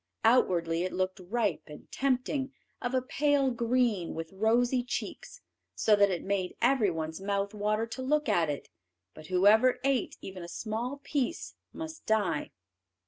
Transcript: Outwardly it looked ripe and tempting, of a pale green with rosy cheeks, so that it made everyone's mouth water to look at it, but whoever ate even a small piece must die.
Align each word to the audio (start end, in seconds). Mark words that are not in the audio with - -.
Outwardly 0.23 0.81
it 0.83 0.93
looked 0.93 1.19
ripe 1.19 1.61
and 1.67 1.87
tempting, 1.91 2.51
of 2.81 2.95
a 2.95 3.03
pale 3.03 3.51
green 3.51 4.15
with 4.15 4.33
rosy 4.33 4.83
cheeks, 4.83 5.41
so 5.75 5.95
that 5.95 6.09
it 6.09 6.23
made 6.23 6.55
everyone's 6.59 7.21
mouth 7.21 7.53
water 7.53 7.85
to 7.85 8.01
look 8.01 8.27
at 8.27 8.49
it, 8.49 8.67
but 9.13 9.27
whoever 9.27 9.77
ate 9.83 10.15
even 10.19 10.41
a 10.41 10.47
small 10.49 11.01
piece 11.03 11.53
must 11.71 12.07
die. 12.07 12.49